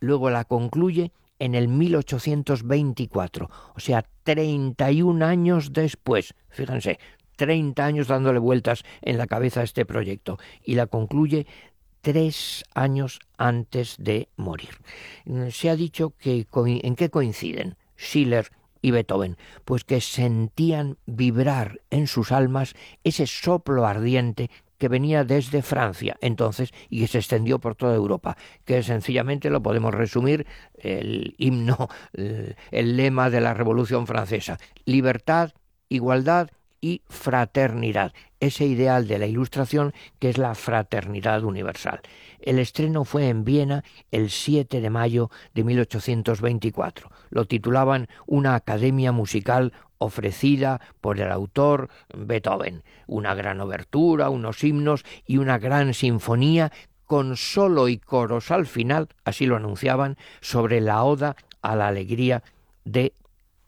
Luego 0.00 0.30
la 0.30 0.44
concluye 0.44 1.12
en 1.38 1.54
el 1.54 1.68
1824, 1.68 3.48
o 3.74 3.80
sea, 3.80 4.04
31 4.24 5.24
años 5.24 5.72
después. 5.72 6.34
Fíjense, 6.50 6.98
30 7.36 7.84
años 7.84 8.08
dándole 8.08 8.40
vueltas 8.40 8.82
en 9.00 9.16
la 9.16 9.26
cabeza 9.26 9.60
a 9.60 9.64
este 9.64 9.86
proyecto 9.86 10.38
y 10.64 10.74
la 10.74 10.86
concluye 10.86 11.46
tres 12.00 12.64
años 12.74 13.20
antes 13.36 13.96
de 13.98 14.28
morir. 14.36 14.70
Se 15.50 15.70
ha 15.70 15.76
dicho 15.76 16.14
que 16.18 16.46
en 16.54 16.96
qué 16.96 17.10
coinciden 17.10 17.76
Schiller 17.96 18.50
y 18.80 18.92
Beethoven, 18.92 19.36
pues 19.64 19.84
que 19.84 20.00
sentían 20.00 20.98
vibrar 21.06 21.80
en 21.90 22.06
sus 22.06 22.32
almas 22.32 22.74
ese 23.02 23.26
soplo 23.26 23.86
ardiente 23.86 24.50
que 24.78 24.88
venía 24.88 25.24
desde 25.24 25.62
Francia 25.62 26.16
entonces 26.20 26.72
y 26.88 27.00
que 27.00 27.08
se 27.08 27.18
extendió 27.18 27.58
por 27.58 27.74
toda 27.74 27.96
Europa, 27.96 28.36
que 28.64 28.82
sencillamente 28.82 29.50
lo 29.50 29.62
podemos 29.62 29.92
resumir 29.92 30.46
el 30.78 31.34
himno, 31.38 31.88
el 32.12 32.96
lema 32.96 33.30
de 33.30 33.40
la 33.40 33.54
Revolución 33.54 34.06
Francesa, 34.06 34.58
libertad, 34.84 35.52
igualdad 35.88 36.50
y 36.80 37.02
fraternidad, 37.08 38.12
ese 38.40 38.66
ideal 38.66 39.06
de 39.08 39.18
la 39.18 39.26
Ilustración 39.26 39.92
que 40.18 40.30
es 40.30 40.38
la 40.38 40.54
fraternidad 40.54 41.42
universal. 41.44 42.00
El 42.40 42.58
estreno 42.58 43.04
fue 43.04 43.28
en 43.28 43.44
Viena 43.44 43.84
el 44.10 44.30
7 44.30 44.80
de 44.80 44.90
mayo 44.90 45.30
de 45.54 45.64
1824. 45.64 47.10
Lo 47.30 47.46
titulaban 47.46 48.08
Una 48.26 48.54
academia 48.54 49.12
musical 49.12 49.72
ofrecida 49.98 50.80
por 51.00 51.20
el 51.20 51.30
autor 51.30 51.90
Beethoven, 52.16 52.84
una 53.06 53.34
gran 53.34 53.60
obertura, 53.60 54.30
unos 54.30 54.62
himnos 54.62 55.04
y 55.26 55.38
una 55.38 55.58
gran 55.58 55.94
sinfonía 55.94 56.72
con 57.04 57.36
solo 57.36 57.88
y 57.88 57.98
coros 57.98 58.50
al 58.50 58.66
final, 58.66 59.08
así 59.24 59.46
lo 59.46 59.56
anunciaban, 59.56 60.16
sobre 60.40 60.80
la 60.80 61.02
oda 61.02 61.36
a 61.62 61.74
la 61.74 61.88
alegría 61.88 62.42
de 62.84 63.14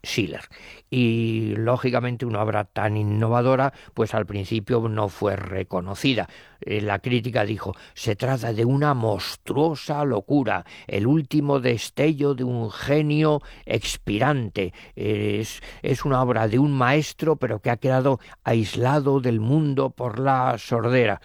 Schiller. 0.02 0.42
Y 0.88 1.54
lógicamente 1.56 2.26
una 2.26 2.42
obra 2.42 2.64
tan 2.64 2.96
innovadora, 2.96 3.72
pues 3.94 4.14
al 4.14 4.26
principio 4.26 4.88
no 4.88 5.08
fue 5.08 5.36
reconocida. 5.36 6.28
Eh, 6.60 6.80
la 6.80 6.98
crítica 6.98 7.44
dijo, 7.44 7.74
se 7.94 8.16
trata 8.16 8.52
de 8.52 8.64
una 8.64 8.94
monstruosa 8.94 10.04
locura, 10.04 10.64
el 10.86 11.06
último 11.06 11.60
destello 11.60 12.34
de 12.34 12.44
un 12.44 12.70
genio 12.70 13.42
expirante. 13.66 14.72
Es, 14.94 15.62
es 15.82 16.04
una 16.04 16.22
obra 16.22 16.48
de 16.48 16.58
un 16.58 16.72
maestro, 16.72 17.36
pero 17.36 17.60
que 17.60 17.70
ha 17.70 17.76
quedado 17.76 18.20
aislado 18.44 19.20
del 19.20 19.40
mundo 19.40 19.90
por 19.90 20.18
la 20.18 20.56
sordera. 20.58 21.20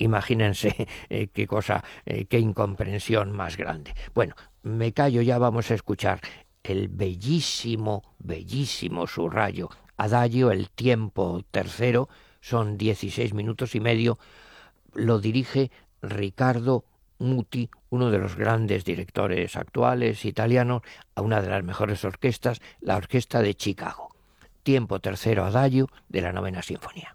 Imagínense 0.00 0.88
eh, 1.08 1.28
qué 1.28 1.46
cosa, 1.46 1.84
eh, 2.04 2.24
qué 2.24 2.38
incomprensión 2.38 3.32
más 3.32 3.56
grande. 3.56 3.94
Bueno, 4.14 4.34
me 4.62 4.92
callo, 4.92 5.22
ya 5.22 5.38
vamos 5.38 5.70
a 5.70 5.74
escuchar 5.74 6.20
el 6.62 6.88
bellísimo, 6.88 8.02
bellísimo 8.18 9.06
subrayo. 9.06 9.70
Adagio, 9.96 10.50
el 10.50 10.70
tiempo 10.70 11.42
tercero, 11.50 12.08
son 12.40 12.78
dieciséis 12.78 13.34
minutos 13.34 13.74
y 13.74 13.80
medio, 13.80 14.18
lo 14.94 15.18
dirige 15.20 15.70
Ricardo 16.02 16.84
Muti, 17.18 17.68
uno 17.90 18.10
de 18.10 18.18
los 18.18 18.34
grandes 18.36 18.84
directores 18.84 19.56
actuales 19.56 20.24
italianos, 20.24 20.82
a 21.14 21.20
una 21.20 21.42
de 21.42 21.50
las 21.50 21.62
mejores 21.62 22.04
orquestas, 22.04 22.60
la 22.80 22.96
Orquesta 22.96 23.42
de 23.42 23.54
Chicago. 23.54 24.08
Tiempo 24.62 25.00
tercero 25.00 25.44
adagio 25.44 25.88
de 26.08 26.22
la 26.22 26.32
novena 26.32 26.62
sinfonía. 26.62 27.14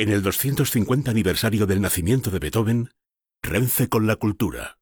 En 0.00 0.08
el 0.08 0.22
250 0.22 1.10
aniversario 1.10 1.66
del 1.66 1.82
nacimiento 1.82 2.30
de 2.30 2.38
Beethoven, 2.38 2.88
Renfe 3.42 3.90
con 3.90 4.06
la 4.06 4.16
cultura. 4.16 4.78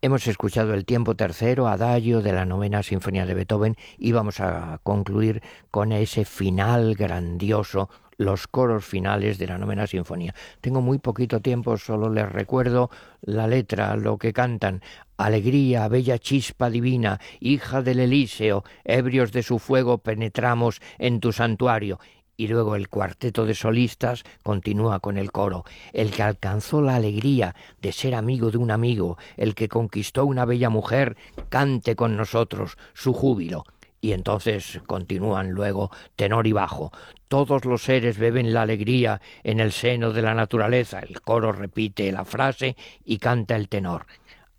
Hemos 0.00 0.28
escuchado 0.28 0.74
el 0.74 0.84
tiempo 0.84 1.16
tercero, 1.16 1.66
adagio 1.66 2.22
de 2.22 2.32
la 2.32 2.44
novena 2.44 2.84
sinfonía 2.84 3.26
de 3.26 3.34
Beethoven 3.34 3.74
y 3.98 4.12
vamos 4.12 4.38
a 4.38 4.78
concluir 4.84 5.42
con 5.72 5.90
ese 5.90 6.24
final 6.24 6.94
grandioso, 6.94 7.90
los 8.16 8.46
coros 8.46 8.84
finales 8.84 9.38
de 9.38 9.48
la 9.48 9.58
novena 9.58 9.88
sinfonía. 9.88 10.36
Tengo 10.60 10.82
muy 10.82 10.98
poquito 10.98 11.40
tiempo, 11.40 11.76
solo 11.76 12.08
les 12.08 12.30
recuerdo 12.30 12.90
la 13.22 13.48
letra, 13.48 13.96
lo 13.96 14.18
que 14.18 14.32
cantan. 14.32 14.82
Alegría, 15.16 15.88
bella 15.88 16.18
chispa 16.20 16.70
divina, 16.70 17.18
hija 17.40 17.82
del 17.82 17.98
Elíseo, 17.98 18.62
ebrios 18.84 19.32
de 19.32 19.42
su 19.42 19.58
fuego 19.58 19.98
penetramos 19.98 20.80
en 20.98 21.18
tu 21.18 21.32
santuario 21.32 21.98
y 22.40 22.48
luego 22.48 22.74
el 22.74 22.88
cuarteto 22.88 23.44
de 23.44 23.54
solistas 23.54 24.24
continúa 24.42 25.00
con 25.00 25.18
el 25.18 25.30
coro. 25.30 25.66
El 25.92 26.10
que 26.10 26.22
alcanzó 26.22 26.80
la 26.80 26.94
alegría 26.94 27.54
de 27.82 27.92
ser 27.92 28.14
amigo 28.14 28.50
de 28.50 28.56
un 28.56 28.70
amigo, 28.70 29.18
el 29.36 29.54
que 29.54 29.68
conquistó 29.68 30.24
una 30.24 30.46
bella 30.46 30.70
mujer, 30.70 31.18
cante 31.50 31.96
con 31.96 32.16
nosotros 32.16 32.78
su 32.94 33.12
júbilo. 33.12 33.64
Y 34.00 34.12
entonces 34.12 34.80
continúan 34.86 35.50
luego 35.50 35.90
tenor 36.16 36.46
y 36.46 36.52
bajo. 36.52 36.92
Todos 37.28 37.66
los 37.66 37.82
seres 37.82 38.16
beben 38.16 38.54
la 38.54 38.62
alegría 38.62 39.20
en 39.44 39.60
el 39.60 39.70
seno 39.70 40.10
de 40.10 40.22
la 40.22 40.32
naturaleza. 40.32 41.00
El 41.00 41.20
coro 41.20 41.52
repite 41.52 42.10
la 42.10 42.24
frase 42.24 42.74
y 43.04 43.18
canta 43.18 43.54
el 43.54 43.68
tenor 43.68 44.06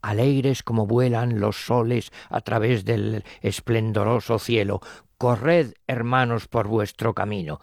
alegres 0.03 0.63
como 0.63 0.87
vuelan 0.87 1.39
los 1.39 1.65
soles 1.65 2.11
a 2.31 2.41
través 2.41 2.85
del 2.85 3.23
esplendoroso 3.41 4.39
cielo. 4.39 4.81
Corred, 5.19 5.73
hermanos, 5.85 6.47
por 6.47 6.67
vuestro 6.67 7.13
camino 7.13 7.61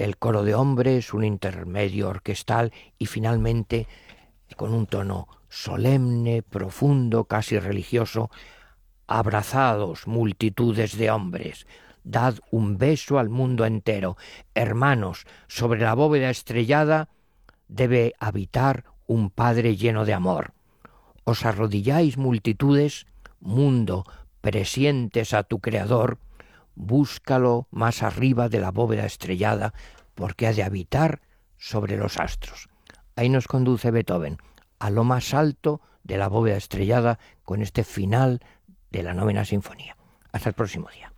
el 0.00 0.16
coro 0.16 0.44
de 0.44 0.54
hombres, 0.54 1.12
un 1.12 1.24
intermedio 1.24 2.08
orquestal 2.08 2.72
y 2.98 3.06
finalmente, 3.06 3.86
con 4.56 4.72
un 4.72 4.86
tono 4.86 5.28
solemne, 5.50 6.42
profundo, 6.42 7.24
casi 7.24 7.58
religioso, 7.58 8.30
abrazados 9.06 10.06
multitudes 10.06 10.96
de 10.96 11.10
hombres, 11.10 11.66
dad 12.02 12.36
un 12.50 12.78
beso 12.78 13.18
al 13.18 13.28
mundo 13.28 13.66
entero. 13.66 14.16
Hermanos, 14.54 15.26
sobre 15.48 15.80
la 15.80 15.94
bóveda 15.94 16.30
estrellada 16.30 17.10
debe 17.68 18.14
habitar 18.18 18.84
un 19.06 19.28
Padre 19.28 19.76
lleno 19.76 20.06
de 20.06 20.14
amor. 20.14 20.54
Os 21.24 21.44
arrodilláis 21.44 22.16
multitudes, 22.16 23.06
mundo, 23.40 24.06
presientes 24.40 25.34
a 25.34 25.42
tu 25.42 25.58
Creador, 25.58 26.18
búscalo 26.74 27.66
más 27.70 28.02
arriba 28.02 28.48
de 28.48 28.60
la 28.60 28.70
bóveda 28.70 29.06
estrellada, 29.06 29.74
porque 30.14 30.46
ha 30.46 30.52
de 30.52 30.62
habitar 30.62 31.20
sobre 31.56 31.96
los 31.96 32.18
astros. 32.18 32.68
Ahí 33.16 33.28
nos 33.28 33.46
conduce 33.46 33.90
Beethoven, 33.90 34.38
a 34.78 34.90
lo 34.90 35.04
más 35.04 35.34
alto 35.34 35.80
de 36.04 36.16
la 36.16 36.28
bóveda 36.28 36.56
estrellada, 36.56 37.18
con 37.42 37.62
este 37.62 37.84
final 37.84 38.40
de 38.90 39.02
la 39.02 39.14
novena 39.14 39.44
sinfonía. 39.44 39.96
Hasta 40.32 40.48
el 40.48 40.54
próximo 40.54 40.88
día. 40.94 41.09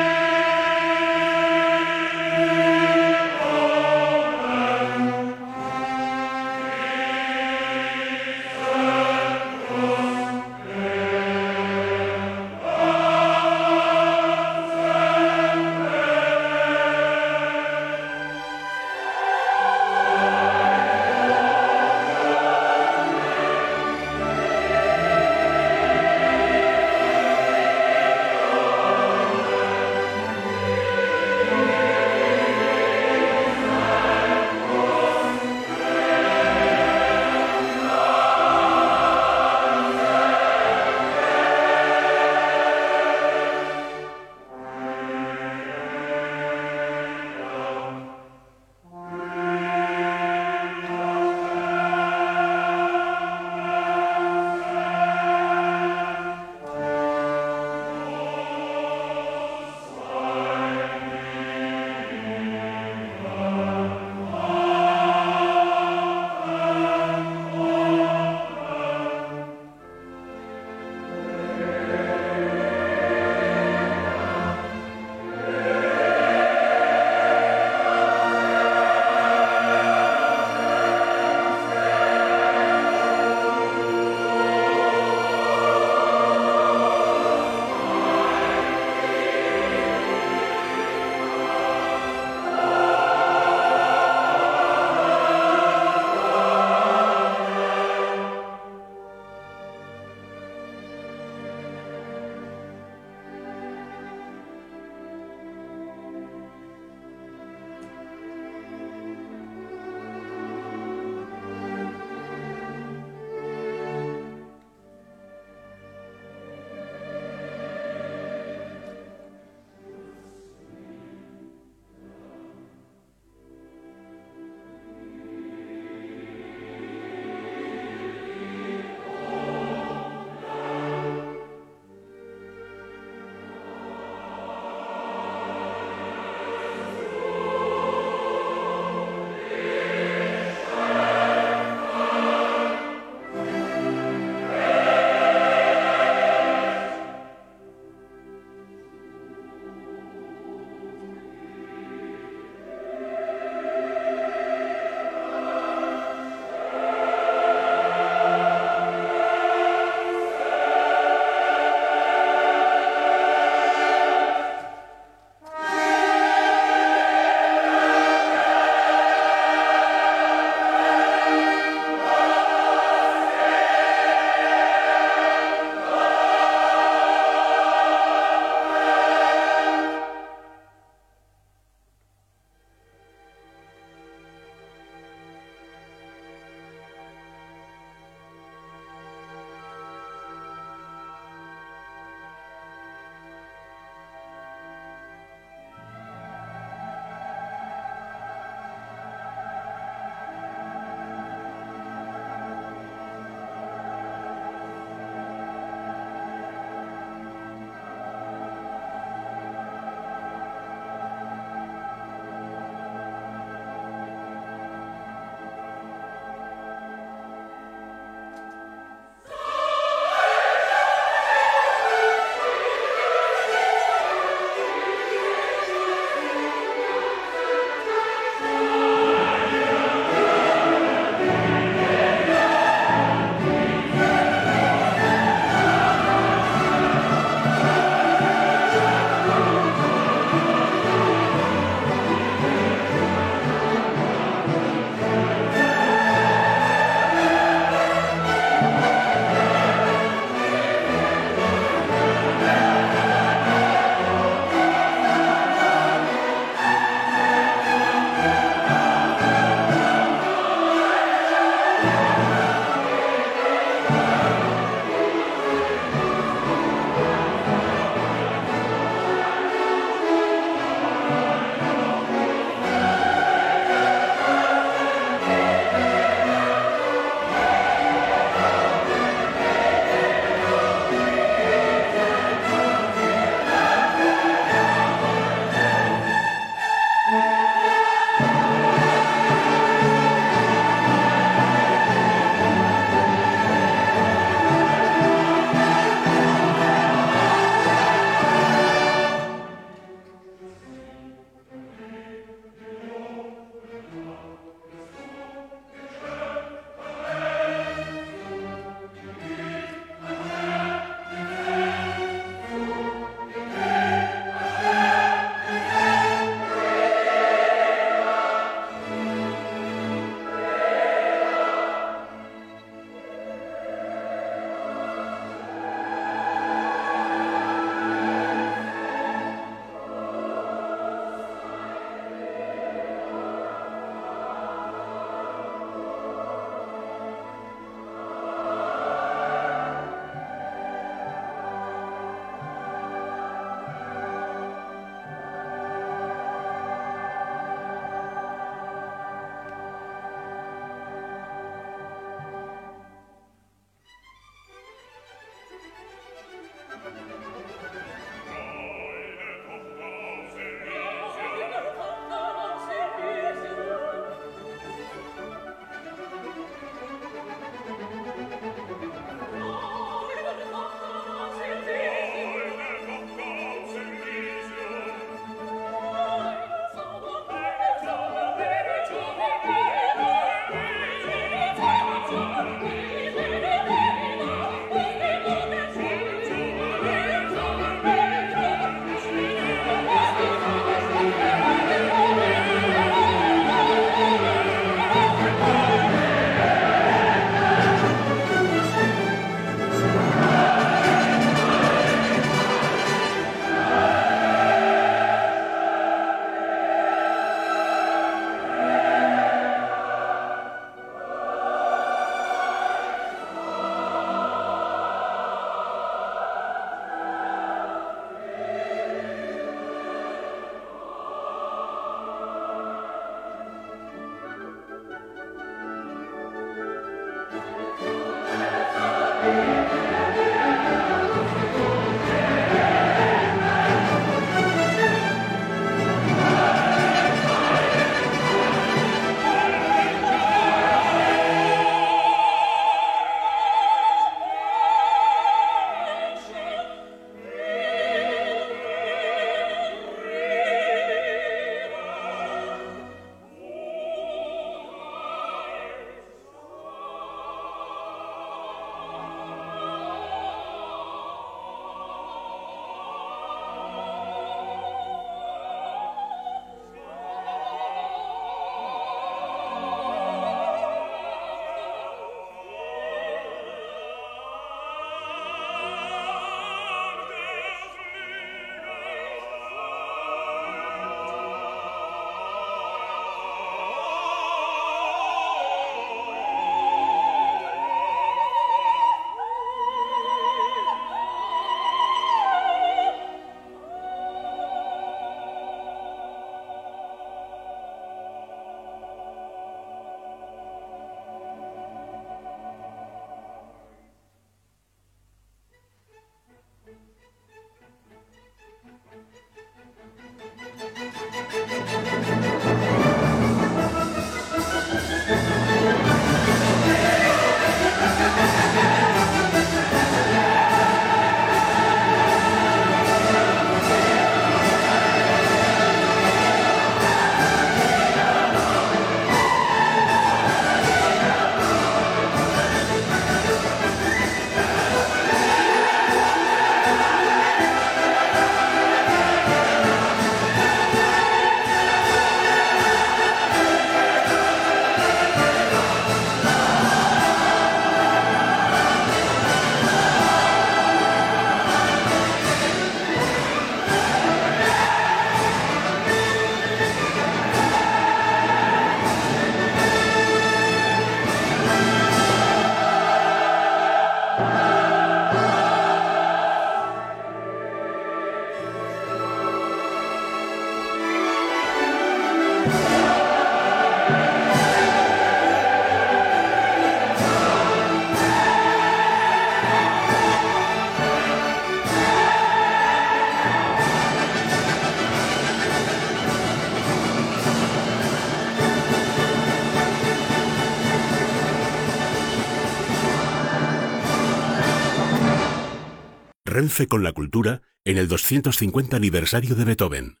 Renfe 596.36 596.66
con 596.66 596.82
la 596.82 596.92
cultura 596.92 597.40
en 597.64 597.78
el 597.78 597.88
250 597.88 598.76
aniversario 598.76 599.34
de 599.36 599.46
Beethoven. 599.46 600.00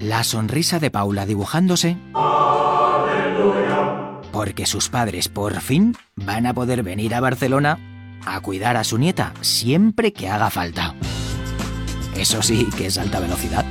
La 0.00 0.24
sonrisa 0.24 0.78
de 0.78 0.90
Paula 0.90 1.26
dibujándose. 1.26 1.98
Porque 4.32 4.64
sus 4.64 4.88
padres 4.88 5.28
por 5.28 5.60
fin 5.60 5.94
van 6.16 6.46
a 6.46 6.54
poder 6.54 6.82
venir 6.82 7.14
a 7.14 7.20
Barcelona 7.20 8.16
a 8.24 8.40
cuidar 8.40 8.78
a 8.78 8.84
su 8.84 8.96
nieta 8.96 9.34
siempre 9.42 10.14
que 10.14 10.30
haga 10.30 10.48
falta. 10.48 10.94
Eso 12.16 12.40
sí 12.40 12.66
que 12.78 12.86
es 12.86 12.96
alta 12.96 13.20
velocidad. 13.20 13.66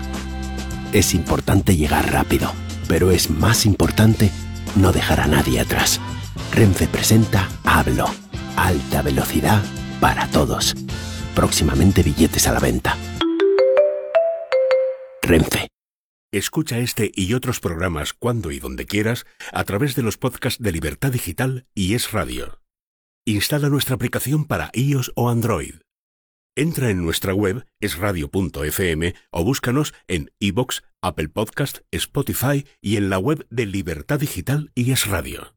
Es 0.91 1.15
importante 1.15 1.75
llegar 1.75 2.11
rápido, 2.11 2.53
pero 2.87 3.09
es 3.09 3.31
más 3.31 3.65
importante 3.65 4.29
no 4.75 4.91
dejar 4.91 5.19
a 5.19 5.25
nadie 5.25 5.61
atrás. 5.61 5.99
Renfe 6.51 6.85
presenta 6.85 7.49
Hablo. 7.63 8.05
Alta 8.55 9.01
velocidad 9.01 9.63
para 9.99 10.27
todos. 10.27 10.75
Próximamente 11.35 12.03
billetes 12.03 12.47
a 12.47 12.53
la 12.53 12.59
venta. 12.59 12.97
Renfe. 15.23 15.67
Escucha 16.31 16.79
este 16.79 17.11
y 17.13 17.33
otros 17.33 17.59
programas 17.59 18.13
cuando 18.13 18.51
y 18.51 18.59
donde 18.59 18.85
quieras 18.85 19.25
a 19.51 19.63
través 19.63 19.95
de 19.95 20.03
los 20.03 20.17
podcasts 20.17 20.61
de 20.61 20.71
Libertad 20.71 21.11
Digital 21.11 21.65
y 21.73 21.95
Es 21.95 22.11
Radio. 22.11 22.59
Instala 23.25 23.69
nuestra 23.69 23.95
aplicación 23.95 24.45
para 24.45 24.69
iOS 24.73 25.11
o 25.15 25.29
Android. 25.29 25.75
Entra 26.55 26.91
en 26.91 27.03
nuestra 27.03 27.33
web 27.33 27.65
esradio.fm 27.79 29.15
o 29.31 29.43
búscanos 29.43 29.93
en 30.07 30.31
iBox, 30.39 30.83
Apple 31.01 31.29
Podcast, 31.29 31.79
Spotify 31.91 32.67
y 32.79 32.97
en 32.97 33.09
la 33.09 33.17
web 33.17 33.47
de 33.49 33.65
Libertad 33.65 34.19
Digital 34.19 34.71
y 34.75 34.91
Es 34.91 35.07
Radio. 35.07 35.55